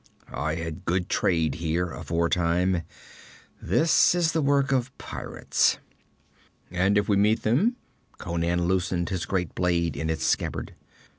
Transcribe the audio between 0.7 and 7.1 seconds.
good trade here, aforetime. This is the work of pirates.' 'And if